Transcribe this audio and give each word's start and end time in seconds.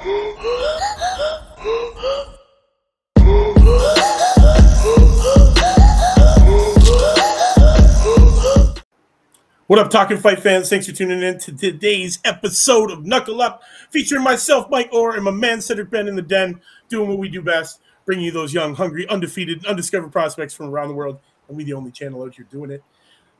What 0.00 0.08
up, 9.78 9.90
Talking 9.90 10.16
Fight 10.16 10.40
fans? 10.40 10.70
Thanks 10.70 10.86
for 10.86 10.92
tuning 10.92 11.22
in 11.22 11.38
to 11.40 11.52
today's 11.52 12.18
episode 12.24 12.90
of 12.90 13.04
Knuckle 13.04 13.42
Up, 13.42 13.62
featuring 13.90 14.22
myself, 14.22 14.70
Mike 14.70 14.88
Orr, 14.90 15.16
and 15.16 15.24
my 15.24 15.30
man 15.30 15.60
Cedric 15.60 15.90
Ben 15.90 16.08
in 16.08 16.16
the 16.16 16.22
den, 16.22 16.62
doing 16.88 17.10
what 17.10 17.18
we 17.18 17.28
do 17.28 17.42
best, 17.42 17.82
bringing 18.06 18.24
you 18.24 18.32
those 18.32 18.54
young, 18.54 18.74
hungry, 18.74 19.06
undefeated, 19.08 19.66
undiscovered 19.66 20.12
prospects 20.12 20.54
from 20.54 20.70
around 20.70 20.88
the 20.88 20.94
world. 20.94 21.18
And 21.48 21.58
we 21.58 21.64
the 21.64 21.74
only 21.74 21.90
channel 21.90 22.22
out 22.22 22.34
here 22.34 22.46
doing 22.50 22.70
it. 22.70 22.82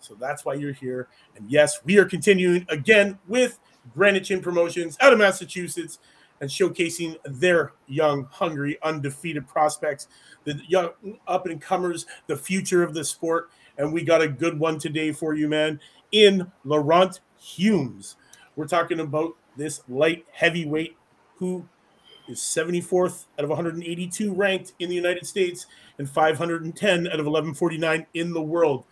So 0.01 0.15
that's 0.15 0.45
why 0.45 0.55
you're 0.55 0.75
here. 0.75 1.09
And 1.37 1.51
yes, 1.51 1.81
we 1.85 1.97
are 1.99 2.05
continuing 2.05 2.67
again 2.69 3.19
with 3.29 3.59
Granite 3.95 4.25
Chin 4.25 4.43
Promotions 4.43 4.99
out 5.01 5.15
of 5.15 5.19
Massachusetts 5.19 5.99
and 6.41 6.49
showcasing 6.49 7.17
their 7.25 7.73
young, 7.87 8.29
hungry, 8.31 8.79
undefeated 8.83 9.47
prospects, 9.47 10.09
the 10.45 10.61
young 10.67 10.91
up 11.27 11.47
and 11.47 11.61
comers, 11.61 12.07
the 12.27 12.37
future 12.37 12.83
of 12.83 12.95
the 12.95 13.05
sport. 13.05 13.51
And 13.79 13.93
we 13.93 14.05
got 14.05 14.23
a 14.23 14.29
good 14.29 14.59
one 14.59 14.79
today 14.79 15.13
for 15.13 15.35
you, 15.35 15.49
man 15.49 15.81
in 16.13 16.51
Laurent 16.65 17.21
Humes. 17.39 18.17
We're 18.57 18.67
talking 18.67 19.01
about 19.01 19.37
this 19.57 19.83
light 19.89 20.27
heavyweight 20.33 20.97
who 21.37 21.69
is 22.29 22.41
74th 22.41 23.27
out 23.39 23.45
of 23.45 23.51
182 23.51 24.33
ranked 24.33 24.75
in 24.79 24.89
the 24.89 24.95
United 24.95 25.27
States 25.27 25.67
and 25.99 26.09
510 26.09 27.07
out 27.07 27.21
of 27.21 27.27
1149 27.27 28.07
in 28.15 28.33
the 28.33 28.43
world. 28.43 28.85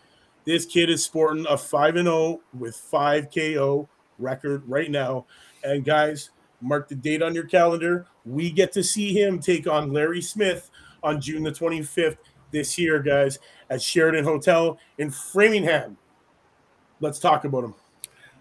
This 0.44 0.64
kid 0.64 0.88
is 0.88 1.04
sporting 1.04 1.46
a 1.48 1.58
5 1.58 1.96
and 1.96 2.06
0 2.06 2.40
with 2.58 2.76
5 2.76 3.28
KO 3.32 3.88
record 4.18 4.62
right 4.66 4.90
now. 4.90 5.26
And 5.62 5.84
guys, 5.84 6.30
mark 6.60 6.88
the 6.88 6.94
date 6.94 7.22
on 7.22 7.34
your 7.34 7.44
calendar. 7.44 8.06
We 8.24 8.50
get 8.50 8.72
to 8.72 8.82
see 8.82 9.12
him 9.18 9.38
take 9.38 9.66
on 9.66 9.92
Larry 9.92 10.22
Smith 10.22 10.70
on 11.02 11.20
June 11.20 11.42
the 11.42 11.52
25th 11.52 12.18
this 12.50 12.78
year, 12.78 13.00
guys, 13.00 13.38
at 13.70 13.82
Sheraton 13.82 14.24
Hotel 14.24 14.78
in 14.98 15.10
Framingham. 15.10 15.96
Let's 17.00 17.18
talk 17.18 17.44
about 17.44 17.64
him. 17.64 17.74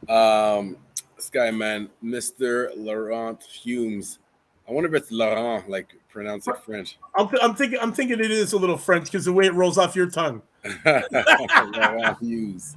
Um, 0.10 0.78
this 1.16 1.30
guy, 1.30 1.52
man, 1.52 1.90
Mr. 2.04 2.72
Laurent 2.76 3.42
Humes. 3.44 4.20
I 4.68 4.72
wonder 4.72 4.94
if 4.94 5.02
it's 5.02 5.12
Laurent, 5.12 5.70
like 5.70 5.96
pronounce 6.10 6.48
it 6.48 6.58
French. 6.66 6.98
I'm, 7.16 7.30
I'm 7.42 7.56
thinking, 7.56 7.80
I'm 7.80 7.94
thinking 7.94 8.20
it 8.20 8.32
is 8.32 8.54
a 8.54 8.58
little 8.58 8.78
French 8.78 9.06
because 9.06 9.26
the 9.26 9.34
way 9.34 9.46
it 9.46 9.54
rolls 9.54 9.78
off 9.78 9.96
your 9.96 10.10
tongue. 10.10 10.42
Laurent 10.86 12.18
Humes. 12.20 12.76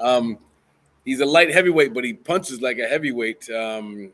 Um, 0.00 0.38
he's 1.04 1.20
a 1.20 1.26
light 1.26 1.52
heavyweight, 1.52 1.92
but 1.92 2.04
he 2.04 2.12
punches 2.12 2.60
like 2.60 2.78
a 2.78 2.86
heavyweight. 2.86 3.48
Um, 3.50 4.12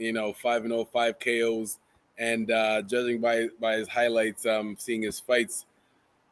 you 0.00 0.12
know, 0.12 0.32
five 0.32 0.62
and 0.62 0.72
0, 0.72 0.84
five 0.86 1.18
KOs, 1.20 1.78
and 2.18 2.50
uh, 2.50 2.82
judging 2.82 3.20
by 3.20 3.48
by 3.60 3.76
his 3.76 3.86
highlights, 3.86 4.46
um, 4.46 4.74
seeing 4.78 5.02
his 5.02 5.20
fights, 5.20 5.66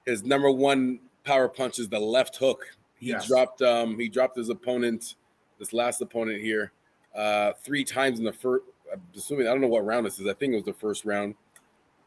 his 0.07 0.25
number 0.25 0.51
one 0.51 1.01
power 1.25 1.49
punch 1.49 1.79
is 1.79 1.89
the 1.89 2.01
left 2.01 2.37
hook. 2.37 2.67
He 2.99 3.09
yes. 3.09 3.29
dropped 3.29 3.63
um 3.63 3.99
he 3.99 4.09
dropped 4.09 4.37
his 4.37 4.49
opponent, 4.49 5.15
this 5.59 5.73
last 5.73 6.01
opponent 6.01 6.41
here, 6.41 6.73
uh 7.15 7.53
three 7.63 7.85
times 7.85 8.19
in 8.19 8.25
the 8.25 8.33
first. 8.33 8.65
I'm 8.91 9.03
assuming 9.15 9.47
I 9.47 9.51
don't 9.51 9.61
know 9.61 9.69
what 9.69 9.85
round 9.85 10.07
this 10.07 10.19
is. 10.19 10.27
I 10.27 10.33
think 10.33 10.55
it 10.55 10.57
was 10.57 10.65
the 10.65 10.73
first 10.73 11.05
round. 11.05 11.35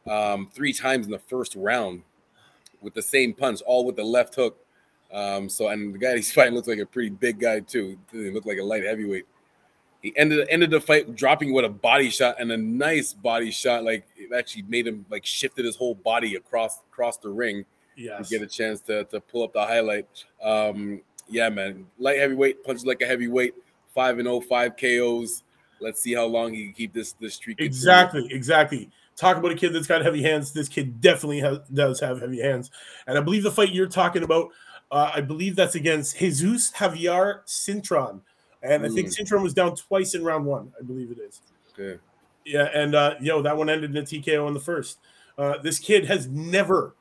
Um, 0.09 0.49
three 0.51 0.73
times 0.73 1.05
in 1.05 1.11
the 1.11 1.19
first 1.19 1.55
round 1.55 2.01
with 2.81 2.95
the 2.95 3.03
same 3.03 3.33
punch, 3.33 3.61
all 3.61 3.85
with 3.85 3.95
the 3.95 4.03
left 4.03 4.33
hook. 4.33 4.57
Um, 5.13 5.47
so 5.47 5.67
and 5.67 5.93
the 5.93 5.99
guy 5.99 6.15
he's 6.15 6.31
fighting 6.31 6.55
looks 6.55 6.67
like 6.67 6.79
a 6.79 6.85
pretty 6.85 7.09
big 7.09 7.39
guy 7.39 7.59
too. 7.59 7.99
He 8.11 8.31
looked 8.31 8.47
like 8.47 8.57
a 8.57 8.63
light 8.63 8.83
heavyweight. 8.83 9.25
He 10.01 10.17
ended 10.17 10.47
ended 10.49 10.71
the 10.71 10.81
fight 10.81 11.15
dropping 11.15 11.53
with 11.53 11.63
a 11.63 11.69
body 11.69 12.09
shot 12.09 12.35
and 12.39 12.51
a 12.51 12.57
nice 12.57 13.13
body 13.13 13.51
shot. 13.51 13.83
Like 13.83 14.05
it 14.17 14.35
actually 14.35 14.63
made 14.63 14.87
him 14.87 15.05
like 15.09 15.25
shifted 15.25 15.65
his 15.65 15.75
whole 15.75 15.95
body 15.95 16.35
across 16.35 16.79
across 16.91 17.17
the 17.17 17.29
ring 17.29 17.65
yes. 17.95 18.27
to 18.27 18.39
get 18.39 18.43
a 18.43 18.47
chance 18.47 18.81
to, 18.81 19.03
to 19.05 19.19
pull 19.19 19.43
up 19.43 19.53
the 19.53 19.61
highlight. 19.63 20.07
Um, 20.41 21.01
yeah, 21.29 21.49
man, 21.49 21.85
light 21.97 22.17
heavyweight 22.19 22.63
punches 22.63 22.85
like 22.85 23.01
a 23.01 23.05
heavyweight, 23.05 23.53
five 23.93 24.17
and 24.17 24.27
0, 24.27 24.41
five 24.41 24.75
KOs. 24.75 25.43
Let's 25.79 26.01
see 26.01 26.13
how 26.13 26.25
long 26.25 26.53
he 26.53 26.65
can 26.65 26.73
keep 26.73 26.93
this 26.93 27.13
this 27.13 27.35
streak. 27.35 27.59
Exactly, 27.59 28.27
exactly. 28.31 28.89
Talk 29.15 29.37
about 29.37 29.51
a 29.51 29.55
kid 29.55 29.73
that's 29.73 29.87
got 29.87 30.01
heavy 30.01 30.23
hands. 30.23 30.51
This 30.51 30.67
kid 30.67 30.99
definitely 31.01 31.39
has, 31.39 31.59
does 31.73 31.99
have 31.99 32.21
heavy 32.21 32.41
hands, 32.41 32.71
and 33.07 33.17
I 33.17 33.21
believe 33.21 33.43
the 33.43 33.51
fight 33.51 33.71
you're 33.71 33.87
talking 33.87 34.23
about. 34.23 34.49
Uh, 34.91 35.09
I 35.15 35.21
believe 35.21 35.55
that's 35.55 35.75
against 35.75 36.17
Jesus 36.17 36.71
Javier 36.71 37.45
Cintron, 37.45 38.21
and 38.63 38.85
I 38.85 38.89
think 38.89 39.09
mm. 39.09 39.19
Cintron 39.19 39.41
was 39.41 39.53
down 39.53 39.75
twice 39.75 40.13
in 40.13 40.23
round 40.23 40.45
one. 40.45 40.71
I 40.79 40.83
believe 40.83 41.11
it 41.11 41.19
is. 41.19 41.41
Okay. 41.73 41.99
Yeah, 42.45 42.69
and 42.73 42.95
uh, 42.95 43.15
yo, 43.21 43.41
that 43.41 43.55
one 43.55 43.69
ended 43.69 43.91
in 43.91 43.97
a 43.97 44.01
TKO 44.01 44.47
in 44.47 44.53
the 44.53 44.59
first. 44.59 44.99
Uh, 45.37 45.57
this 45.59 45.79
kid 45.79 46.05
has 46.05 46.27
never 46.27 46.95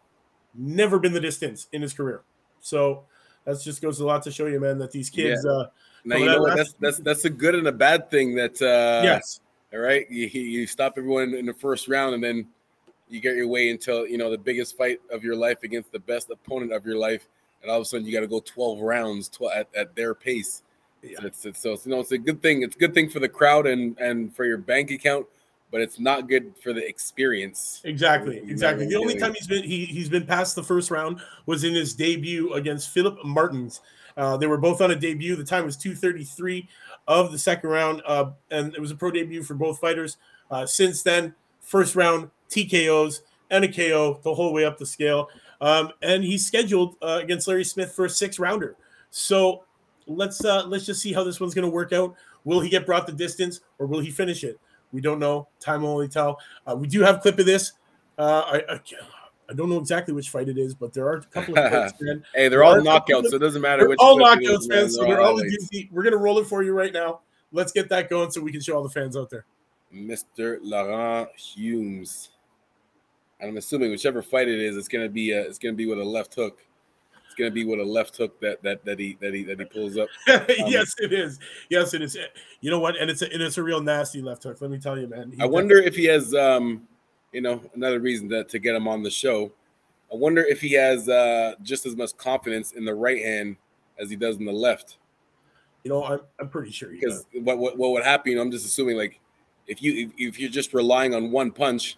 never 0.55 0.99
been 0.99 1.13
the 1.13 1.21
distance 1.21 1.69
in 1.73 1.83
his 1.83 1.93
career. 1.93 2.23
So 2.61 3.05
that 3.45 3.61
just 3.61 3.81
goes 3.81 4.01
a 4.01 4.07
lot 4.07 4.23
to 4.25 4.31
show 4.31 4.47
you, 4.47 4.61
man, 4.61 4.79
that 4.79 4.91
these 4.91 5.11
kids. 5.11 5.45
Yeah. 5.45 5.53
Uh, 5.53 5.67
now 6.05 6.17
you 6.17 6.27
know 6.27 6.43
what? 6.43 6.57
That's 6.57 6.75
that's 6.81 6.99
that's 6.99 7.25
a 7.25 7.31
good 7.31 7.55
and 7.55 7.67
a 7.67 7.73
bad 7.73 8.11
thing. 8.11 8.35
That 8.35 8.61
uh, 8.61 9.05
yes, 9.05 9.41
all 9.73 9.81
right. 9.81 10.11
You 10.11 10.27
you 10.27 10.67
stop 10.67 10.95
everyone 10.97 11.35
in 11.35 11.47
the 11.47 11.55
first 11.55 11.89
round, 11.89 12.15
and 12.15 12.23
then 12.23 12.47
you 13.09 13.21
get 13.21 13.37
your 13.37 13.49
way 13.49 13.71
until 13.71 14.07
you 14.07 14.19
know 14.19 14.31
the 14.31 14.39
biggest 14.39 14.77
fight 14.77 15.01
of 15.11 15.23
your 15.25 15.37
life 15.37 15.59
against 15.63 15.93
the 15.93 15.99
best 15.99 16.31
opponent 16.31 16.73
of 16.73 16.87
your 16.87 16.97
life, 16.97 17.29
and 17.63 17.71
all 17.71 17.79
of 17.79 17.83
a 17.83 17.85
sudden 17.85 18.07
you 18.07 18.13
got 18.13 18.21
to 18.21 18.27
go 18.27 18.41
twelve 18.41 18.81
rounds 18.81 19.29
tw- 19.29 19.53
at, 19.55 19.69
at 19.75 19.95
their 19.95 20.15
pace. 20.15 20.63
Yeah. 21.03 21.19
It's, 21.23 21.47
it's, 21.47 21.61
so 21.61 21.71
you 21.85 21.91
know 21.91 22.01
it's 22.01 22.13
a 22.13 22.19
good 22.19 22.43
thing. 22.43 22.63
It's 22.63 22.77
a 22.77 22.79
good 22.79 22.95
thing 22.95 23.09
for 23.09 23.21
the 23.21 23.29
crowd 23.29 23.67
and 23.67 23.99
and 23.99 24.35
for 24.35 24.45
your 24.45 24.59
bank 24.59 24.91
account 24.91 25.27
but 25.71 25.81
it's 25.81 25.99
not 25.99 26.29
good 26.29 26.53
for 26.63 26.73
the 26.73 26.87
experience. 26.87 27.81
Exactly, 27.85 28.39
exactly. 28.39 28.87
The 28.87 28.97
only 28.97 29.19
time 29.19 29.35
he's 29.35 29.47
been 29.47 29.63
he 29.63 29.85
he's 29.85 30.09
been 30.09 30.27
past 30.27 30.57
the 30.57 30.63
first 30.63 30.91
round 30.91 31.21
was 31.47 31.65
in 31.65 31.75
his 31.75 31.95
debut 31.95 32.53
against 32.55 32.91
Philip 32.91 33.25
Martins. 33.25 33.81
Uh, 34.17 34.37
they 34.37 34.47
were 34.47 34.59
both 34.59 34.81
on 34.81 34.91
a 34.91 34.97
debut. 34.97 35.37
The 35.37 35.45
time 35.45 35.65
was 35.65 35.77
233 35.77 36.69
of 37.07 37.33
the 37.33 37.39
second 37.39 37.71
round, 37.71 38.03
uh, 38.05 38.31
and 38.51 38.75
it 38.75 38.81
was 38.81 38.91
a 38.91 38.97
pro 38.97 39.11
debut 39.11 39.43
for 39.43 39.55
both 39.55 39.79
fighters. 39.79 40.17
Uh, 40.51 40.67
since 40.67 41.03
then, 41.03 41.35
first 41.61 41.95
round 41.95 42.31
TKOs 42.51 43.21
and 43.51 43.65
a 43.65 43.69
KO 43.69 44.21
the 44.23 44.35
whole 44.35 44.53
way 44.53 44.65
up 44.65 44.79
the 44.79 44.87
scale. 44.87 45.29
Um, 45.61 45.93
and 46.03 46.25
he's 46.25 46.47
scheduled 46.47 46.97
uh, 47.03 47.21
against 47.23 47.47
Larry 47.47 47.65
Smith 47.65 47.93
for 47.93 48.07
a 48.07 48.11
six 48.11 48.39
rounder. 48.39 48.77
So 49.11 49.65
let's 50.07 50.45
uh, 50.45 50.65
let's 50.67 50.87
just 50.87 51.01
see 51.01 51.13
how 51.13 51.25
this 51.25 51.41
one's 51.41 51.55
going 51.55 51.65
to 51.65 51.71
work 51.71 51.93
out. 51.93 52.15
Will 52.45 52.61
he 52.61 52.69
get 52.69 52.87
brought 52.87 53.07
the 53.07 53.13
distance 53.13 53.61
or 53.79 53.87
will 53.87 54.01
he 54.01 54.11
finish 54.11 54.45
it? 54.45 54.59
We 54.93 55.01
don't 55.01 55.19
know. 55.19 55.49
Time 55.61 55.83
will 55.83 55.91
only 55.91 56.09
tell. 56.09 56.39
Uh, 56.67 56.75
we 56.77 56.87
do 56.87 57.01
have 57.03 57.17
a 57.17 57.19
clip 57.19 57.39
of 57.39 57.47
this. 57.47 57.73
Uh, 58.19 58.43
I, 58.47 58.75
I, 58.75 58.81
I 59.51 59.53
don't 59.55 59.69
know 59.69 59.79
exactly 59.79 60.15
which 60.15 60.31
fight 60.31 60.49
it 60.49 60.59
is, 60.59 60.75
but 60.75 60.93
there 60.93 61.07
are 61.07 61.17
a 61.17 61.23
couple 61.23 61.59
of 61.59 61.71
fights, 61.71 61.95
man. 62.01 62.25
hey, 62.35 62.49
they're 62.49 62.65
all 62.65 62.77
knockouts, 62.77 63.25
of, 63.25 63.31
so 63.31 63.37
it 63.37 63.41
doesn't 63.41 63.63
matter 63.63 63.89
which. 63.89 63.99
All 64.01 64.19
knockouts, 64.19 64.69
man. 64.69 64.89
So 64.89 65.03
they're 65.05 65.21
all 65.21 65.37
the 65.37 65.89
We're 65.91 66.03
gonna 66.03 66.17
roll 66.17 66.39
it 66.39 66.47
for 66.47 66.63
you 66.63 66.73
right 66.73 66.93
now. 66.93 67.21
Let's 67.53 67.73
get 67.73 67.89
that 67.89 68.09
going 68.09 68.31
so 68.31 68.41
we 68.41 68.53
can 68.53 68.61
show 68.61 68.77
all 68.77 68.83
the 68.83 68.91
fans 68.91 69.17
out 69.17 69.31
there. 69.31 69.45
Mr. 69.93 70.59
Laurent 70.63 71.29
Humes. 71.37 72.31
And 73.41 73.51
I'm 73.51 73.57
assuming 73.57 73.91
whichever 73.91 74.23
fight 74.23 74.49
it 74.49 74.61
is, 74.61 74.77
it's 74.77 74.89
gonna 74.89 75.09
be 75.09 75.33
a, 75.33 75.41
it's 75.41 75.59
gonna 75.59 75.75
be 75.75 75.87
with 75.87 75.99
a 75.99 76.05
left 76.05 76.35
hook 76.35 76.59
going 77.35 77.51
to 77.51 77.55
be 77.55 77.65
with 77.65 77.81
a 77.81 77.85
left 77.85 78.17
hook 78.17 78.41
that 78.41 78.63
that 78.63 78.85
that 78.85 78.99
he 78.99 79.17
that 79.21 79.35
he 79.35 79.45
that 79.45 79.59
he 79.59 79.65
pulls 79.65 79.97
up. 79.97 80.09
Um, 80.31 80.67
yes, 80.67 80.95
it 80.99 81.13
is. 81.13 81.39
Yes, 81.69 81.95
it 81.95 82.03
is. 82.03 82.17
You 82.61 82.71
know 82.71 82.79
what? 82.79 82.97
And 82.97 83.11
it's 83.11 83.23
a 83.23 83.33
and 83.33 83.43
it's 83.43 83.59
a 83.59 83.63
real 83.63 83.81
nasty 83.81 84.21
left 84.21 84.43
hook. 84.43 84.61
Let 84.61 84.71
me 84.71 84.79
tell 84.79 84.99
you, 84.99 85.07
man. 85.07 85.33
He 85.33 85.41
I 85.41 85.47
wonder 85.47 85.77
if 85.77 85.95
he 85.95 86.05
has, 86.07 86.35
um, 86.35 86.87
you 87.33 87.41
know, 87.41 87.63
another 87.75 88.01
reason 88.01 88.29
that 88.29 88.49
to 88.51 88.59
get 88.59 88.75
him 88.75 88.89
on 88.89 89.03
the 89.03 89.11
show. 89.11 89.53
I 90.13 90.17
wonder 90.17 90.43
if 90.43 90.61
he 90.61 90.73
has 90.73 91.09
uh, 91.09 91.55
just 91.63 91.87
as 91.87 91.97
much 91.97 92.17
confidence 92.17 92.73
in 92.73 92.85
the 92.85 92.95
right 92.95 93.23
hand 93.23 93.57
as 93.99 94.11
he 94.11 94.17
does 94.17 94.37
in 94.37 94.45
the 94.45 94.53
left. 94.53 94.99
You 95.85 95.91
know, 95.91 96.05
I'm, 96.05 96.21
I'm 96.39 96.49
pretty 96.49 96.73
sure 96.73 96.91
because 96.91 97.27
what, 97.33 97.59
what 97.59 97.79
what 97.79 97.93
would 97.93 98.05
happen? 98.05 98.39
I'm 98.39 98.51
just 98.51 98.67
assuming 98.67 98.97
like 98.97 99.21
if 99.67 99.83
you 99.83 100.11
if, 100.19 100.35
if 100.35 100.41
you're 100.41 100.51
just 100.51 100.75
relying 100.75 101.15
on 101.15 101.31
one 101.31 101.51
punch, 101.53 101.97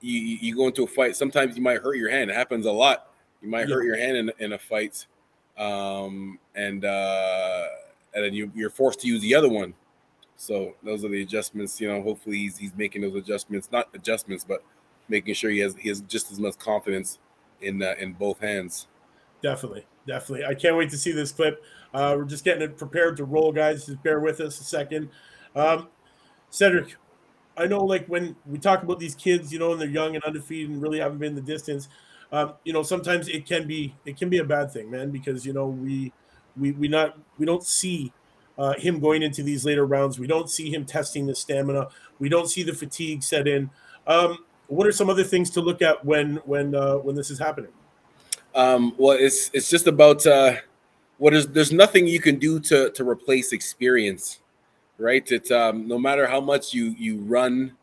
you 0.00 0.18
you 0.18 0.56
go 0.56 0.66
into 0.66 0.84
a 0.84 0.86
fight. 0.86 1.16
Sometimes 1.16 1.56
you 1.56 1.62
might 1.62 1.80
hurt 1.80 1.96
your 1.96 2.10
hand. 2.10 2.30
It 2.30 2.36
happens 2.36 2.66
a 2.66 2.72
lot 2.72 3.05
you 3.42 3.48
might 3.48 3.68
yeah. 3.68 3.74
hurt 3.74 3.84
your 3.84 3.96
hand 3.96 4.16
in, 4.16 4.32
in 4.38 4.52
a 4.52 4.58
fight, 4.58 5.06
um, 5.58 6.38
and 6.54 6.84
uh, 6.84 7.66
and 8.14 8.24
then 8.24 8.34
you, 8.34 8.50
you're 8.54 8.70
forced 8.70 9.00
to 9.00 9.08
use 9.08 9.20
the 9.22 9.34
other 9.34 9.48
one. 9.48 9.74
So 10.36 10.74
those 10.82 11.04
are 11.04 11.08
the 11.08 11.22
adjustments. 11.22 11.80
You 11.80 11.88
know, 11.88 12.02
hopefully 12.02 12.38
he's, 12.38 12.58
he's 12.58 12.74
making 12.74 13.02
those 13.02 13.14
adjustments, 13.14 13.70
not 13.72 13.88
adjustments, 13.94 14.44
but 14.46 14.62
making 15.08 15.34
sure 15.34 15.50
he 15.50 15.58
has 15.60 15.74
he 15.76 15.88
has 15.88 16.00
just 16.02 16.32
as 16.32 16.38
much 16.38 16.58
confidence 16.58 17.18
in 17.60 17.82
uh, 17.82 17.94
in 17.98 18.12
both 18.12 18.40
hands. 18.40 18.88
Definitely, 19.42 19.86
definitely. 20.06 20.44
I 20.44 20.54
can't 20.54 20.76
wait 20.76 20.90
to 20.90 20.98
see 20.98 21.12
this 21.12 21.32
clip. 21.32 21.62
Uh, 21.94 22.14
we're 22.16 22.24
just 22.24 22.44
getting 22.44 22.62
it 22.62 22.76
prepared 22.76 23.16
to 23.18 23.24
roll, 23.24 23.52
guys. 23.52 23.86
Just 23.86 24.02
bear 24.02 24.20
with 24.20 24.40
us 24.40 24.60
a 24.60 24.64
second. 24.64 25.08
Um, 25.54 25.88
Cedric, 26.50 26.96
I 27.56 27.66
know 27.66 27.84
like 27.84 28.06
when 28.06 28.36
we 28.46 28.58
talk 28.58 28.82
about 28.82 28.98
these 28.98 29.14
kids, 29.14 29.52
you 29.52 29.58
know, 29.58 29.72
and 29.72 29.80
they're 29.80 29.88
young 29.88 30.14
and 30.14 30.24
undefeated 30.24 30.70
and 30.70 30.82
really 30.82 30.98
haven't 30.98 31.18
been 31.18 31.34
the 31.34 31.40
distance 31.40 31.88
um, 32.32 32.54
you 32.64 32.72
know, 32.72 32.82
sometimes 32.82 33.28
it 33.28 33.46
can 33.46 33.66
be 33.66 33.94
it 34.04 34.16
can 34.16 34.28
be 34.28 34.38
a 34.38 34.44
bad 34.44 34.72
thing, 34.72 34.90
man, 34.90 35.10
because 35.10 35.46
you 35.46 35.52
know 35.52 35.66
we 35.66 36.12
we 36.56 36.72
we 36.72 36.88
not 36.88 37.18
we 37.38 37.46
don't 37.46 37.64
see 37.64 38.12
uh, 38.58 38.74
him 38.74 39.00
going 39.00 39.22
into 39.22 39.42
these 39.42 39.64
later 39.64 39.86
rounds. 39.86 40.18
We 40.18 40.26
don't 40.26 40.50
see 40.50 40.72
him 40.72 40.84
testing 40.84 41.26
the 41.26 41.34
stamina. 41.34 41.88
We 42.18 42.28
don't 42.28 42.48
see 42.48 42.62
the 42.62 42.74
fatigue 42.74 43.22
set 43.22 43.46
in. 43.46 43.70
Um, 44.06 44.38
what 44.68 44.86
are 44.86 44.92
some 44.92 45.08
other 45.08 45.24
things 45.24 45.50
to 45.50 45.60
look 45.60 45.82
at 45.82 46.04
when 46.04 46.36
when 46.44 46.74
uh, 46.74 46.96
when 46.96 47.14
this 47.14 47.30
is 47.30 47.38
happening? 47.38 47.72
Um, 48.54 48.94
well, 48.98 49.16
it's 49.18 49.50
it's 49.52 49.70
just 49.70 49.86
about 49.86 50.26
uh, 50.26 50.56
what 51.18 51.34
is 51.34 51.46
there's 51.48 51.72
nothing 51.72 52.06
you 52.06 52.20
can 52.20 52.38
do 52.38 52.58
to 52.60 52.90
to 52.90 53.08
replace 53.08 53.52
experience, 53.52 54.40
right? 54.98 55.30
It's 55.30 55.50
um, 55.50 55.86
no 55.86 55.98
matter 55.98 56.26
how 56.26 56.40
much 56.40 56.74
you 56.74 56.94
you 56.98 57.18
run, 57.18 57.76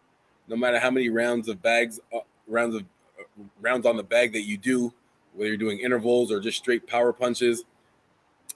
no 0.47 0.55
matter 0.55 0.79
how 0.79 0.91
many 0.91 1.09
rounds 1.09 1.47
of 1.47 1.61
bags 1.61 1.99
uh, 2.13 2.19
rounds 2.47 2.75
of 2.75 2.83
rounds 3.61 3.85
on 3.85 3.97
the 3.97 4.03
bag 4.03 4.33
that 4.33 4.43
you 4.43 4.57
do, 4.57 4.93
whether 5.33 5.49
you're 5.49 5.57
doing 5.57 5.79
intervals 5.79 6.31
or 6.31 6.39
just 6.39 6.57
straight 6.57 6.87
power 6.87 7.13
punches, 7.13 7.63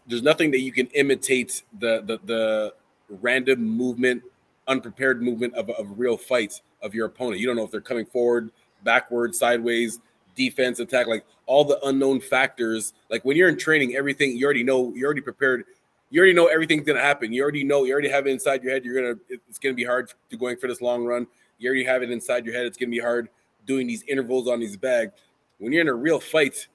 there's 0.07 0.23
nothing 0.23 0.51
that 0.51 0.59
you 0.59 0.71
can 0.71 0.87
imitate 0.87 1.63
the 1.79 2.01
the, 2.05 2.19
the 2.25 2.73
random 3.21 3.63
movement, 3.63 4.23
unprepared 4.67 5.21
movement 5.21 5.53
of, 5.55 5.69
of 5.71 5.99
real 5.99 6.17
fights 6.17 6.61
of 6.81 6.93
your 6.93 7.05
opponent. 7.05 7.39
You 7.39 7.47
don't 7.47 7.55
know 7.55 7.63
if 7.63 7.71
they're 7.71 7.81
coming 7.81 8.05
forward, 8.05 8.51
backward, 8.83 9.35
sideways, 9.35 9.99
defense, 10.35 10.79
attack, 10.79 11.07
like 11.07 11.25
all 11.45 11.63
the 11.63 11.79
unknown 11.85 12.21
factors. 12.21 12.93
Like 13.09 13.25
when 13.25 13.37
you're 13.37 13.49
in 13.49 13.57
training, 13.57 13.95
everything 13.95 14.37
you 14.37 14.45
already 14.45 14.63
know, 14.63 14.93
you're 14.95 15.07
already 15.07 15.21
prepared. 15.21 15.65
You 16.09 16.21
already 16.21 16.33
know 16.33 16.47
everything's 16.47 16.85
gonna 16.85 17.01
happen. 17.01 17.33
You 17.33 17.43
already 17.43 17.65
know, 17.65 17.83
you 17.83 17.91
already 17.91 18.09
have 18.09 18.27
it 18.27 18.31
inside 18.31 18.63
your 18.63 18.71
head. 18.71 18.85
You're 18.85 19.01
gonna, 19.01 19.19
it's 19.29 19.59
gonna 19.59 19.75
be 19.75 19.83
hard 19.83 20.13
to 20.29 20.37
going 20.37 20.57
for 20.57 20.67
this 20.67 20.81
long 20.81 21.03
run. 21.03 21.27
You 21.57 21.67
already 21.67 21.83
have 21.83 22.01
it 22.01 22.11
inside 22.11 22.45
your 22.45 22.55
head. 22.55 22.65
It's 22.65 22.77
gonna 22.77 22.91
be 22.91 22.99
hard 22.99 23.29
doing 23.67 23.85
these 23.85 24.03
intervals 24.07 24.47
on 24.47 24.59
these 24.59 24.75
bags. 24.75 25.11
When 25.59 25.71
you're 25.71 25.81
in 25.81 25.87
a 25.87 25.93
real 25.93 26.19
fight, 26.19 26.67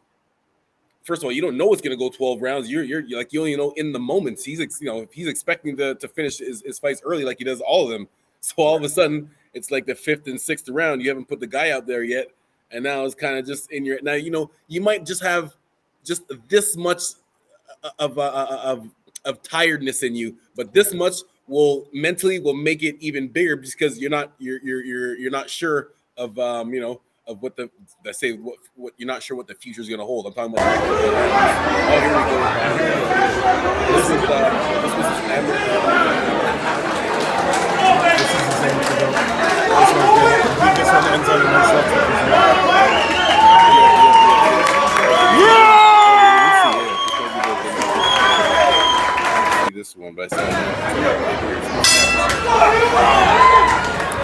first 1.03 1.23
of 1.23 1.25
all, 1.25 1.33
you 1.33 1.43
don't 1.43 1.57
know 1.57 1.73
it's 1.73 1.83
going 1.83 1.97
to 1.97 2.03
go 2.03 2.11
12 2.11 2.41
rounds. 2.41 2.71
You're, 2.71 2.85
you're, 2.85 3.01
you're 3.01 3.19
like 3.19 3.33
you 3.33 3.41
only 3.41 3.57
know 3.57 3.73
in 3.77 3.93
the 3.93 3.99
moments. 3.99 4.45
He's 4.45 4.61
you 4.81 4.87
know 4.87 5.07
he's 5.13 5.27
expecting 5.27 5.77
to, 5.79 5.95
to 5.97 6.09
finish 6.09 6.39
his, 6.39 6.63
his 6.63 6.79
fights 6.79 7.03
early 7.05 7.25
like 7.25 7.39
he 7.39 7.45
does 7.45 7.61
all 7.61 7.85
of 7.85 7.91
them. 7.91 8.09
So 8.45 8.55
all 8.57 8.77
of 8.77 8.83
a 8.83 8.89
sudden 8.89 9.31
it's 9.55 9.71
like 9.71 9.87
the 9.87 9.95
fifth 9.95 10.27
and 10.27 10.41
sixth 10.41 10.69
round. 10.69 11.01
You 11.01 11.09
haven't 11.11 11.29
put 11.29 11.39
the 11.39 11.47
guy 11.47 11.71
out 11.71 11.87
there 11.87 12.03
yet, 12.03 12.27
and 12.73 12.83
now 12.83 13.05
it's 13.05 13.15
kind 13.15 13.39
of 13.39 13.47
just 13.47 13.71
in 13.71 13.85
your 13.85 14.03
now. 14.03 14.15
You 14.15 14.33
know 14.33 14.51
you 14.67 14.81
might 14.81 15.07
just 15.07 15.23
have 15.23 15.55
just 16.05 16.25
this 16.49 16.77
much 16.77 17.03
uh, 17.85 17.87
uh, 17.87 17.91
of 18.01 18.19
uh, 18.19 18.23
uh, 18.23 18.61
of 18.65 18.91
of 19.25 19.43
tiredness 19.43 20.03
in 20.03 20.17
you, 20.17 20.35
but 20.57 20.75
this 20.75 20.93
much 20.93 21.15
will 21.47 21.87
mentally 21.93 22.41
will 22.41 22.55
make 22.55 22.83
it 22.83 22.97
even 22.99 23.29
bigger 23.29 23.55
because 23.57 24.01
you're 24.01 24.11
not 24.11 24.33
you're 24.39 24.59
you're 24.65 24.83
you're 24.85 25.17
you're 25.17 25.31
not 25.31 25.49
sure 25.49 25.91
of 26.17 26.39
um 26.39 26.73
you 26.75 26.81
know 26.81 27.01
of 27.27 27.43
what 27.43 27.57
the 27.57 27.71
let's 28.05 28.19
say 28.21 28.33
what, 28.33 28.57
what 28.75 28.93
you're 28.99 29.07
not 29.07 29.23
sure 29.23 29.37
what 29.37 29.47
the 29.47 29.55
future 29.55 29.81
is 29.81 29.89
going 29.89 30.01
to 30.01 30.05
hold. 30.07 30.27
I'm 30.27 30.35
talking 30.35 30.55
about. 30.55 30.67
Oh, 31.79 32.01
here 32.01 32.15
we 32.17 32.25
go. 32.31 32.37
This 33.97 34.07
is 34.11 34.31
uh, 34.31 34.51
this 34.83 34.95
is 34.95 35.31
Amber. 35.31 35.59
This 38.03 38.31
is 38.31 38.43
his 38.47 38.61
amateur 38.63 38.97
belt. 39.13 39.17
This 39.71 39.93
one's 39.95 40.13
good. 40.19 40.77
This 40.77 40.89
one 40.93 41.07
ends 41.15 41.29
on 41.29 41.41
a 41.41 41.45
nice 41.45 41.73
left 41.75 41.91
hook 41.95 42.11
as 42.11 42.23
well. 42.29 42.91
See 49.53 49.65
This 49.83 49.97
one, 49.97 50.15
but 50.15 50.33
I 50.33 50.39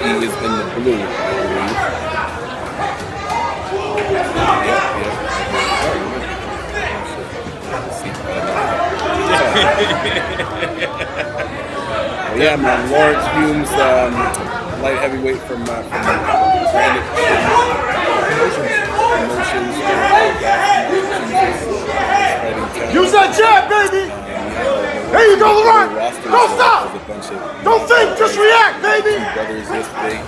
he 0.05 0.11
is 0.25 0.33
in 0.33 0.53
the 0.55 0.63
blue, 0.77 1.03
I 1.03 1.35
believe. 1.43 1.79
Well, 12.29 12.39
yeah, 12.39 12.55
man. 12.55 12.81
Lawrence 12.93 13.27
Humes, 13.35 13.73
um, 13.73 14.15
light 14.81 14.99
heavyweight 14.99 15.43
from 15.43 15.63
uh, 15.63 15.83
from. 15.83 16.03
Use 22.95 23.11
that 23.13 23.35
jab, 23.37 23.69
baby! 23.69 23.88
There 25.11 25.25
you 25.31 25.39
go, 25.39 25.49
Laurent! 25.65 25.93
Don't 26.25 26.51
stop! 26.53 26.93
Don't 27.65 27.89
think, 27.89 28.19
just 28.19 28.37
react, 28.37 28.83
baby! 28.83 29.17
Brothers 29.33 29.69
yesterday. 29.73 30.21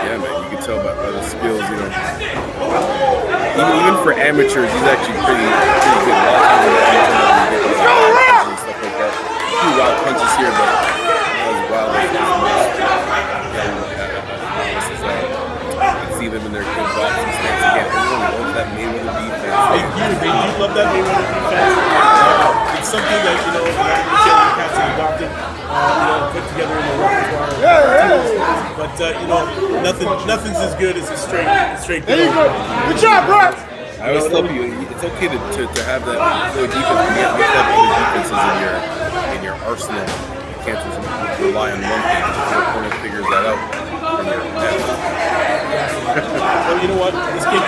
Yeah, 0.00 0.16
man, 0.16 0.32
you 0.42 0.48
can 0.56 0.60
tell 0.64 0.78
by, 0.80 0.94
by 0.96 1.10
the 1.12 1.22
skills, 1.22 1.60
you 1.68 1.76
know. 1.76 1.90
Even, 3.60 3.76
even 3.76 3.96
for 4.00 4.12
amateurs, 4.16 4.72
he's 4.72 4.88
actually 4.88 5.20
pretty 5.20 5.44
pretty 5.44 6.00
good. 6.00 6.16
A 6.16 6.32
lot 6.32 6.48
of 6.48 6.72
times 7.44 7.60
he's 7.60 7.76
Go, 7.76 7.92
Laurent! 7.92 8.48
and 8.48 8.56
stuff 8.56 8.80
like 8.80 8.96
that. 8.96 9.12
A 9.12 9.52
few 9.60 9.72
wild 9.76 9.96
punches 10.00 10.32
here, 10.40 10.52
but 10.56 10.64
not 10.64 10.88
as 11.44 11.60
wild 11.68 11.92
as 11.92 12.08
as 12.08 12.40
most. 12.40 12.72
Yeah, 13.52 13.68
this 14.80 14.88
is, 14.96 15.04
uh, 15.04 15.12
you 15.76 16.08
can 16.08 16.12
see 16.16 16.28
them 16.32 16.40
in 16.46 16.52
their 16.56 16.64
good 16.64 16.88
boxing 16.96 17.32
stance 17.36 17.68
again. 17.68 17.84
Everyone 17.84 18.32
loves 18.32 18.56
that 18.56 18.68
Mayweather 18.72 19.12
defense. 19.12 19.99
They 20.10 20.18
do. 20.18 20.26
They 20.26 20.34
do 20.34 20.58
love 20.58 20.74
that 20.74 20.90
Mayweather 20.90 21.22
defense. 21.22 21.70
Uh, 21.70 22.74
it's 22.74 22.90
something 22.90 23.20
that 23.22 23.38
you 23.46 23.52
know 23.54 23.62
the 23.62 23.78
Taylor 24.26 24.50
cats 24.58 24.74
have 24.74 24.90
adopted. 24.98 25.30
Uh, 25.30 25.86
you 25.86 26.10
know, 26.10 26.34
put 26.34 26.42
together 26.50 26.74
in 26.74 26.82
the 26.82 26.96
repertoire. 26.98 27.54
Yeah, 27.62 28.74
But 28.74 28.94
uh, 28.98 29.14
you 29.22 29.26
know, 29.30 29.46
nothing, 29.86 30.10
nothing's 30.26 30.58
as 30.58 30.74
good 30.74 30.98
as 30.98 31.06
a 31.06 31.16
straight, 31.16 31.46
straight. 31.78 32.02
There 32.10 32.26
you 32.26 32.34
go. 32.34 32.50
Good 32.90 32.98
job, 32.98 33.30
bro! 33.30 33.54
I 34.02 34.10
always 34.10 34.26
tell 34.26 34.42
people 34.42 34.66
it's 34.66 35.04
okay 35.14 35.30
to, 35.30 35.38
to, 35.38 35.62
to 35.70 35.82
have 35.86 36.02
that 36.10 36.18
good 36.58 36.74
defense. 36.74 37.06
You 37.14 37.22
have 37.22 37.38
to 37.38 37.46
have 37.54 37.70
other 37.70 38.02
defenses 38.02 38.34
in 38.34 38.58
your 38.66 38.74
in 39.38 39.46
your 39.46 39.54
arsenal. 39.62 40.02
You 40.02 40.58
can't 40.66 40.80
just 40.82 40.98
rely 41.38 41.70
on 41.70 41.78
one 41.86 42.02
thing. 42.02 42.24
If 42.26 42.50
your 42.50 42.66
opponent 42.66 42.98
figures 42.98 43.30
that 43.30 43.46
out, 43.46 43.62
then 44.18 44.26
you're 44.26 44.42
you 46.80 46.88
know 46.88 46.98
what? 46.98 47.12
This 47.12 47.44
kid. 47.44 47.60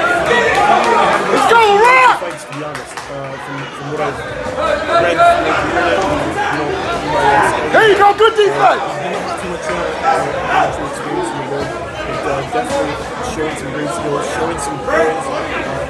Honest, 2.73 2.97
uh, 3.13 3.37
from, 3.37 3.57
from 3.77 3.87
what 3.93 4.01
I've 4.01 4.17
read, 4.17 5.13
internet, 5.13 6.01
you 6.01 6.57
know, 6.57 6.69
from 6.73 7.13
my 7.13 7.37
studies, 7.53 7.73
There 7.73 7.89
you 7.93 7.97
go, 8.01 8.09
good 8.17 8.35
defense! 8.41 8.81
too 8.81 9.49
much 9.53 9.67
uh, 9.69 10.57
actual 10.57 10.87
experience 10.89 11.29
in 11.29 11.37
the 11.37 11.49
ring. 11.53 11.69
But 11.69 12.25
uh, 12.25 12.41
definitely 12.55 12.95
showing 13.35 13.57
some 13.61 13.71
great 13.77 13.91
skills, 13.93 14.25
showing 14.39 14.61
some 14.63 14.79
poise. 14.87 15.27
Uh, 15.29 15.37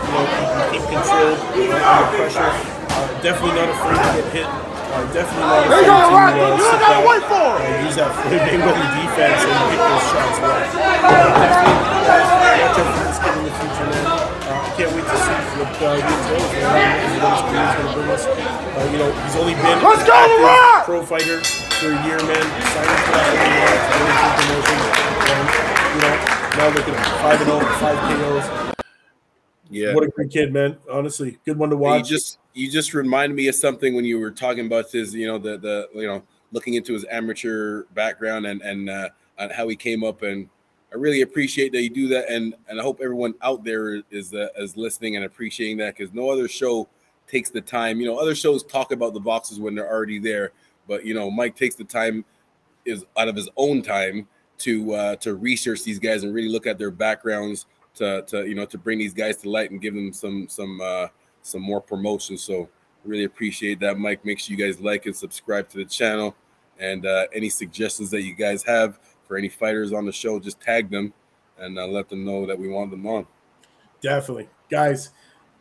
you 0.02 0.10
know, 0.10 0.24
keep 0.72 0.82
control 0.90 1.36
under 1.38 2.08
pressure. 2.16 2.50
Uh, 2.50 3.06
definitely 3.22 3.54
not 3.60 3.68
afraid 3.70 3.98
to 4.02 4.10
get 4.18 4.26
hit. 4.32 4.48
Uh, 4.48 5.04
definitely 5.12 5.46
not 5.46 5.62
afraid 5.62 5.86
to 5.86 5.92
uh, 5.92 6.56
You 6.56 6.64
sit 6.64 6.72
don't 6.72 6.80
gotta 6.82 6.98
back, 6.98 7.06
wait 7.06 7.22
for 7.28 7.46
him! 7.46 7.62
uh, 7.62 7.86
use 7.86 7.96
that 7.96 8.10
Mayweather 8.26 8.88
defense 8.98 9.40
and 9.46 9.56
hit 9.70 9.80
those 9.80 10.04
shots 10.10 10.38
well. 10.42 10.58
Definitely, 11.22 11.76
watch 12.62 12.78
out 12.80 12.88
for 12.90 13.04
this 13.06 13.18
kid 13.22 13.34
in 13.36 13.44
the 13.44 13.52
future, 13.60 13.86
man. 13.92 14.21
Uh, 14.52 14.60
I 14.60 14.76
can't 14.76 14.92
wait 14.92 15.08
to 15.08 15.16
see 15.16 15.38
what 15.56 15.72
uh, 15.80 15.96
he 15.96 16.12
entails, 16.12 16.52
man. 16.60 17.24
What 17.24 17.32
his 17.32 17.72
going 17.72 17.88
to 17.88 17.94
bring 17.96 18.10
us. 18.12 18.26
Uh, 18.28 18.88
you 18.92 18.98
know, 18.98 19.10
he's 19.24 19.36
only 19.36 19.54
been 19.54 19.80
Let's 19.80 20.04
go, 20.04 20.12
active 20.12 20.44
Laurent! 20.44 20.84
pro 20.84 21.00
fighter 21.08 21.40
for 21.80 21.88
a 21.88 21.98
year, 22.04 22.20
man. 22.28 22.44
Signed 22.68 23.00
for 23.00 23.12
that 23.16 23.32
MMA, 23.32 23.72
going 23.96 24.12
through 24.20 24.36
promotions. 24.44 24.92
And, 25.32 25.48
you 25.96 26.00
know, 26.04 26.14
now 26.52 26.68
look 26.68 26.84
at 26.84 26.92
him, 26.92 27.04
5 27.24 27.40
and 27.40 27.48
0, 27.48 27.64
5 27.80 27.96
KOs. 28.12 28.74
Yeah. 29.70 29.94
What 29.94 30.04
a 30.04 30.08
great 30.08 30.30
kid, 30.30 30.52
man. 30.52 30.76
Honestly, 30.90 31.38
good 31.46 31.56
one 31.56 31.70
to 31.70 31.76
watch. 31.76 31.90
you 31.90 32.00
watch. 32.00 32.08
just 32.10 32.38
you 32.52 32.70
just 32.70 32.92
reminded 32.92 33.34
me 33.34 33.48
of 33.48 33.54
something 33.54 33.94
when 33.94 34.04
you 34.04 34.20
were 34.20 34.30
talking 34.30 34.66
about 34.66 34.90
his, 34.90 35.14
you 35.14 35.26
know, 35.26 35.38
the 35.38 35.56
the 35.56 35.88
you 35.94 36.06
know 36.06 36.22
looking 36.52 36.74
into 36.74 36.92
his 36.92 37.06
amateur 37.10 37.84
background 37.94 38.44
and 38.44 38.60
and 38.60 38.90
uh, 38.90 39.08
and 39.38 39.50
how 39.50 39.66
he 39.68 39.76
came 39.76 40.04
up, 40.04 40.20
and 40.20 40.50
I 40.92 40.96
really 40.96 41.22
appreciate 41.22 41.72
that 41.72 41.82
you 41.82 41.90
do 41.90 42.08
that, 42.08 42.28
and 42.28 42.54
and 42.68 42.78
I 42.78 42.82
hope 42.82 43.00
everyone 43.02 43.34
out 43.42 43.64
there 43.64 44.02
is 44.10 44.34
uh, 44.34 44.48
is 44.58 44.76
listening 44.76 45.16
and 45.16 45.24
appreciating 45.24 45.78
that 45.78 45.96
because 45.96 46.12
no 46.12 46.30
other 46.30 46.48
show 46.48 46.88
takes 47.26 47.50
the 47.50 47.60
time. 47.60 48.00
You 48.00 48.06
know, 48.06 48.18
other 48.18 48.34
shows 48.34 48.62
talk 48.62 48.92
about 48.92 49.14
the 49.14 49.20
boxes 49.20 49.58
when 49.58 49.74
they're 49.74 49.90
already 49.90 50.18
there, 50.18 50.52
but 50.86 51.04
you 51.04 51.14
know, 51.14 51.30
Mike 51.30 51.56
takes 51.56 51.74
the 51.74 51.84
time 51.84 52.24
is 52.84 53.04
out 53.16 53.28
of 53.28 53.36
his 53.36 53.48
own 53.56 53.80
time 53.80 54.26
to 54.58 54.92
uh, 54.92 55.16
to 55.16 55.34
research 55.34 55.82
these 55.82 55.98
guys 55.98 56.24
and 56.24 56.34
really 56.34 56.48
look 56.48 56.66
at 56.66 56.78
their 56.78 56.90
backgrounds 56.90 57.66
to 57.94 58.22
to 58.26 58.46
you 58.46 58.54
know 58.54 58.66
to 58.66 58.76
bring 58.76 58.98
these 58.98 59.14
guys 59.14 59.38
to 59.38 59.50
light 59.50 59.70
and 59.70 59.80
give 59.80 59.94
them 59.94 60.12
some 60.12 60.46
some 60.48 60.80
uh, 60.82 61.06
some 61.40 61.62
more 61.62 61.80
promotion. 61.80 62.36
So 62.36 62.68
really 63.04 63.24
appreciate 63.24 63.80
that, 63.80 63.98
Mike. 63.98 64.24
Make 64.24 64.38
sure 64.38 64.56
you 64.56 64.64
guys 64.64 64.80
like 64.80 65.06
and 65.06 65.16
subscribe 65.16 65.68
to 65.70 65.78
the 65.78 65.84
channel. 65.84 66.36
And 66.78 67.06
uh, 67.06 67.26
any 67.34 67.48
suggestions 67.48 68.10
that 68.10 68.22
you 68.22 68.34
guys 68.34 68.62
have 68.64 68.98
for 69.32 69.38
any 69.38 69.48
fighters 69.48 69.94
on 69.94 70.04
the 70.04 70.12
show, 70.12 70.38
just 70.38 70.60
tag 70.60 70.90
them 70.90 71.10
and 71.58 71.78
uh, 71.78 71.86
let 71.86 72.06
them 72.10 72.22
know 72.22 72.44
that 72.44 72.58
we 72.58 72.68
want 72.68 72.90
them 72.90 73.06
on. 73.06 73.26
Definitely. 74.02 74.46
Guys, 74.70 75.08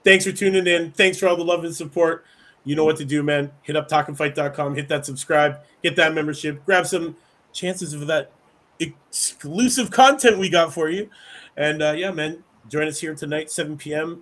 thanks 0.04 0.26
for 0.26 0.34
tuning 0.34 0.68
in. 0.68 0.92
Thanks 0.92 1.18
for 1.18 1.30
all 1.30 1.38
the 1.38 1.46
love 1.46 1.64
and 1.64 1.74
support. 1.74 2.26
You 2.66 2.76
know 2.76 2.84
what 2.84 2.98
to 2.98 3.06
do, 3.06 3.24
man. 3.24 3.50
Hit 3.62 3.78
up 3.78 3.88
talkandfight.com, 3.88 4.76
hit 4.76 4.90
that 4.90 5.06
subscribe, 5.06 5.62
hit 5.82 5.96
that 5.96 6.14
membership, 6.14 6.66
grab 6.66 6.86
some 6.86 7.16
chances 7.54 7.94
of 7.94 8.08
that 8.08 8.34
exclusive 8.82 9.90
content 9.90 10.38
we 10.38 10.50
got 10.50 10.74
for 10.74 10.90
you. 10.90 11.10
And 11.56 11.82
uh, 11.82 11.94
yeah, 11.96 12.12
man, 12.12 12.44
join 12.68 12.90
us 12.90 13.00
here 13.00 13.16
tonight, 13.16 13.50
7 13.50 13.78
p.m. 13.78 14.22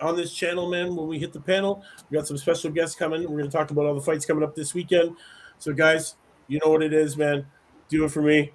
on 0.00 0.16
this 0.16 0.34
channel, 0.34 0.68
man. 0.68 0.96
When 0.96 1.06
we 1.06 1.20
hit 1.20 1.32
the 1.32 1.40
panel, 1.40 1.84
we 2.10 2.16
got 2.16 2.26
some 2.26 2.36
special 2.36 2.72
guests 2.72 2.96
coming. 2.96 3.22
We're 3.22 3.38
going 3.38 3.48
to 3.48 3.56
talk 3.56 3.70
about 3.70 3.86
all 3.86 3.94
the 3.94 4.00
fights 4.00 4.26
coming 4.26 4.42
up 4.42 4.56
this 4.56 4.74
weekend. 4.74 5.14
So, 5.60 5.72
guys, 5.72 6.16
you 6.48 6.58
know 6.64 6.72
what 6.72 6.82
it 6.82 6.92
is, 6.92 7.16
man. 7.16 7.46
Do 7.88 8.04
it 8.06 8.10
for 8.10 8.22
me. 8.22 8.50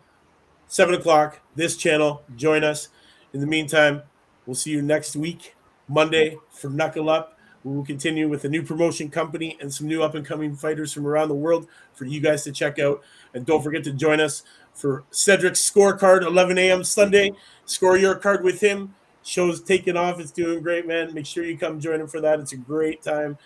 Seven 0.69 0.95
o'clock, 0.95 1.39
this 1.55 1.77
channel. 1.77 2.23
Join 2.35 2.63
us. 2.63 2.89
In 3.33 3.39
the 3.39 3.47
meantime, 3.47 4.03
we'll 4.45 4.55
see 4.55 4.71
you 4.71 4.81
next 4.81 5.15
week, 5.15 5.55
Monday, 5.87 6.37
for 6.49 6.69
Knuckle 6.69 7.09
Up. 7.09 7.37
We 7.63 7.73
will 7.73 7.85
continue 7.85 8.27
with 8.27 8.43
a 8.43 8.49
new 8.49 8.63
promotion 8.63 9.09
company 9.09 9.57
and 9.61 9.73
some 9.73 9.87
new 9.87 10.03
up 10.03 10.15
and 10.15 10.25
coming 10.25 10.55
fighters 10.55 10.91
from 10.91 11.07
around 11.07 11.29
the 11.29 11.35
world 11.35 11.67
for 11.93 12.03
you 12.05 12.19
guys 12.19 12.43
to 12.43 12.51
check 12.51 12.79
out. 12.79 13.01
And 13.33 13.45
don't 13.45 13.63
forget 13.63 13.83
to 13.85 13.93
join 13.93 14.19
us 14.19 14.43
for 14.73 15.05
Cedric's 15.09 15.69
scorecard, 15.69 16.23
11 16.23 16.57
a.m. 16.57 16.83
Sunday. 16.83 17.31
Score 17.65 17.97
your 17.97 18.15
card 18.15 18.43
with 18.43 18.59
him. 18.59 18.93
Show's 19.23 19.61
taking 19.61 19.97
off. 19.97 20.19
It's 20.19 20.31
doing 20.31 20.61
great, 20.61 20.85
man. 20.85 21.13
Make 21.13 21.25
sure 21.25 21.45
you 21.45 21.57
come 21.57 21.79
join 21.79 22.01
him 22.01 22.07
for 22.07 22.21
that. 22.21 22.39
It's 22.39 22.53
a 22.53 22.57
great 22.57 23.01
time. 23.01 23.37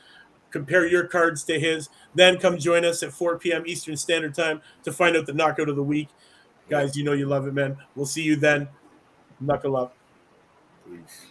Compare 0.50 0.88
your 0.88 1.06
cards 1.06 1.44
to 1.46 1.60
his. 1.60 1.90
Then 2.14 2.38
come 2.38 2.58
join 2.58 2.84
us 2.84 3.02
at 3.04 3.14
4 3.14 3.40
p.m. 3.40 3.64
Eastern 3.66 3.96
Standard 3.96 4.36
Time 4.36 4.62
to 4.84 4.92
find 4.92 5.16
out 5.16 5.26
the 5.26 5.34
knockout 5.34 5.70
of 5.70 5.76
the 5.76 5.84
week. 5.84 6.10
Guys, 6.72 6.98
you 6.98 7.04
know 7.04 7.14
you 7.14 7.28
love 7.28 7.48
it, 7.48 7.54
man. 7.54 7.78
We'll 7.96 8.08
see 8.08 8.24
you 8.24 8.36
then. 8.36 8.70
Knuckle 9.40 9.78
up. 9.78 9.96
Peace. 10.86 11.31